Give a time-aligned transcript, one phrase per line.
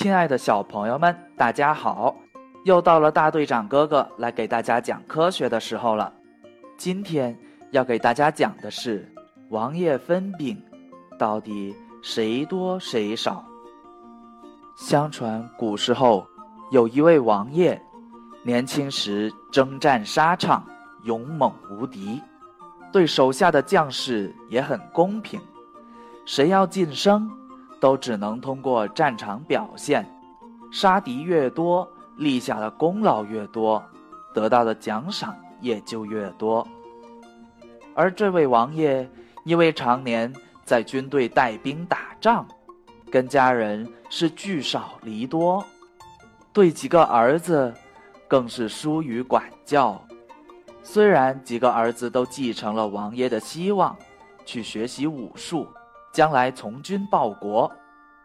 [0.00, 2.14] 亲爱的小朋友们，大家好！
[2.62, 6.14] 又到了大队长哥哥来给大家讲科学的时候了。
[6.76, 7.36] 今天
[7.72, 9.12] 要给大家讲的是
[9.48, 10.56] 王爷分饼，
[11.18, 13.44] 到底谁多谁少？
[14.76, 16.24] 相传古时候
[16.70, 17.76] 有一位王爷，
[18.44, 20.64] 年轻时征战沙场，
[21.02, 22.22] 勇猛无敌，
[22.92, 25.40] 对手下的将士也很公平。
[26.24, 27.28] 谁要晋升，
[27.80, 30.04] 都只能通过战场表现，
[30.70, 33.82] 杀敌越多，立下的功劳越多，
[34.34, 36.66] 得到的奖赏也就越多。
[37.94, 39.08] 而这位王爷，
[39.44, 40.32] 因为常年
[40.64, 42.46] 在军队带兵打仗，
[43.10, 45.64] 跟家人是聚少离多，
[46.52, 47.72] 对几个儿子
[48.26, 50.00] 更是疏于管教。
[50.82, 53.96] 虽然几个儿子都继承了王爷的希望，
[54.44, 55.66] 去学习武术。
[56.18, 57.70] 将来从军报国，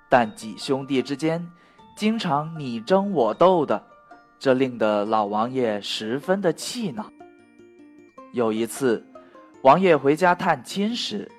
[0.09, 1.47] 但几兄弟之间
[1.95, 3.79] 经常你争我斗的，
[4.39, 7.05] 这令得老王爷十分的气恼。
[8.31, 9.05] 有一次，
[9.61, 11.31] 王爷回家探亲时，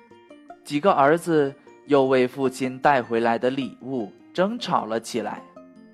[0.63, 1.53] 几个儿子
[1.87, 5.43] 又为父亲带回来的礼物争吵了起来。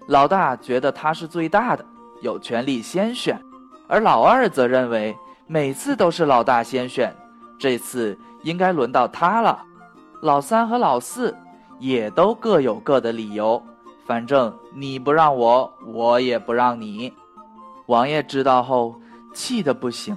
[0.07, 1.83] 老大觉得他是最大的，
[2.21, 3.35] 有权利先选，
[3.87, 5.17] 而老二则认为
[5.47, 7.11] 每次都是老大先选，
[7.57, 9.65] 这次应该轮到他了。
[10.21, 11.35] 老三和老四
[11.79, 13.61] 也都各有各的理由，
[14.05, 17.11] 反正你不让我，我也不让你。
[17.87, 18.95] 王爷知道后
[19.33, 20.15] 气得不行，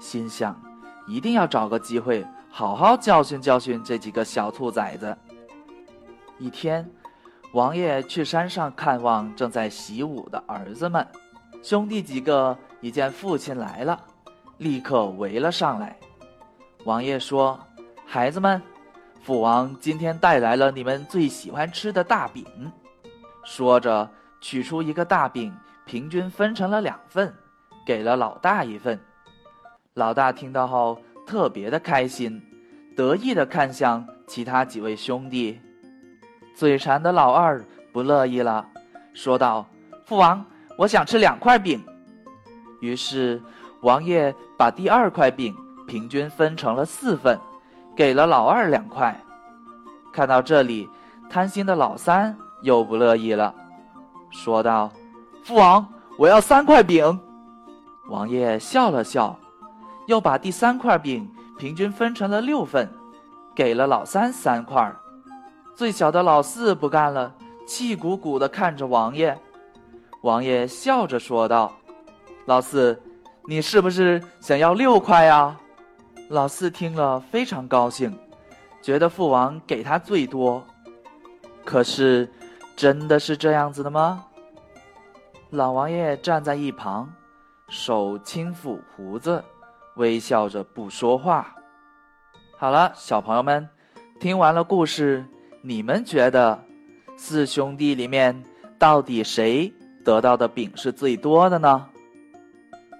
[0.00, 0.60] 心想
[1.06, 5.16] 一定要找个机会好好教训教训这几个小兔崽子。
[6.38, 6.88] 一天，
[7.52, 11.06] 王爷去山上看望正在习武的儿子们，
[11.62, 14.00] 兄弟几个一见父亲来了，
[14.56, 15.96] 立刻围了上来。
[16.84, 17.56] 王爷说
[18.04, 18.60] ：“孩子们。”
[19.28, 22.46] 父王今天带来了你们最喜欢吃的大饼，
[23.44, 27.30] 说着取出一个大饼，平均分成了两份，
[27.84, 28.98] 给了老大一份。
[29.92, 32.42] 老大听到后特别的开心，
[32.96, 35.60] 得意的看向其他几位兄弟。
[36.54, 37.62] 嘴馋的老二
[37.92, 38.66] 不乐意了，
[39.12, 39.66] 说道
[40.08, 40.42] ：“父王，
[40.78, 41.84] 我想吃两块饼。”
[42.80, 43.38] 于是
[43.82, 45.54] 王爷把第二块饼
[45.86, 47.38] 平均分成了四份。
[47.98, 49.12] 给了老二两块，
[50.12, 50.88] 看到这里，
[51.28, 52.32] 贪心的老三
[52.62, 53.52] 又不乐意了，
[54.30, 54.88] 说道
[55.42, 55.84] ：“父王，
[56.16, 57.20] 我要三块饼。”
[58.08, 59.36] 王爷笑了笑，
[60.06, 62.88] 又把第三块饼平均分成了六份，
[63.52, 64.94] 给了老三三块。
[65.74, 67.34] 最小的老四不干了，
[67.66, 69.36] 气鼓鼓的看着王爷。
[70.22, 71.72] 王爷笑着说道
[72.46, 72.96] ：“老四，
[73.48, 75.56] 你是不是想要六块呀？”
[76.28, 78.14] 老四听了非常高兴，
[78.82, 80.62] 觉得父王给他最多。
[81.64, 82.30] 可是，
[82.76, 84.26] 真的是这样子的吗？
[85.48, 87.10] 老王爷站在一旁，
[87.70, 89.42] 手轻抚胡子，
[89.96, 91.56] 微笑着不说话。
[92.58, 93.66] 好了，小朋友们，
[94.20, 95.24] 听完了故事，
[95.62, 96.62] 你们觉得
[97.16, 98.38] 四兄弟里面
[98.78, 99.72] 到底谁
[100.04, 101.86] 得到的饼是最多的呢？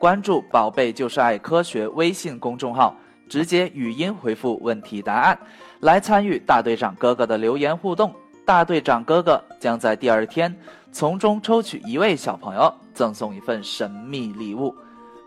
[0.01, 2.97] 关注“宝贝就是爱科学”微信公众号。
[3.29, 5.39] 直接语音回复问题答案，
[5.81, 8.13] 来参与大队长哥哥的留言互动。
[8.45, 10.53] 大队长哥哥将在第二天
[10.91, 14.75] 从中抽取一位小朋友，赠送一份神秘礼物。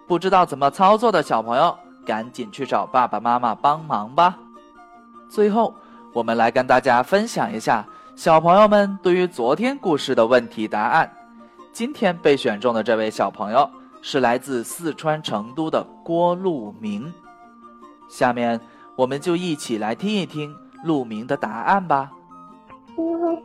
[0.08, 4.38] 不知道怎么操作的小朋友，赶紧去找爸爸妈妈帮忙吧。
[5.30, 5.74] 最后，
[6.14, 7.86] 我们来跟大家分享一下
[8.16, 11.10] 小朋友们对于昨天故事的问题答案。
[11.72, 13.70] 今天被选中的这位小朋友
[14.02, 17.14] 是来自四川成都的郭路明。
[18.12, 18.60] 下面，
[18.98, 22.12] 我们就一起来听一听陆明的答案吧。
[22.98, 23.36] 因为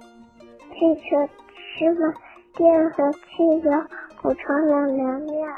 [0.72, 1.26] 汽车
[1.78, 2.12] 吃了
[2.56, 3.70] 电和汽油
[4.20, 5.56] 补充了能量。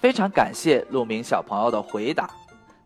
[0.00, 2.28] 非常感谢陆明小朋友的回答。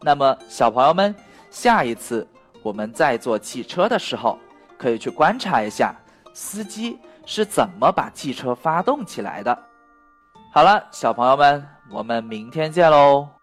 [0.02, 1.14] 那么，小朋友们，
[1.48, 2.26] 下一次
[2.62, 4.38] 我们在坐汽车的时候，
[4.76, 5.94] 可以去观察一下
[6.34, 9.56] 司机是怎么把汽车发动起来的。
[10.52, 13.39] 好了，小朋友们，我们明天见喽。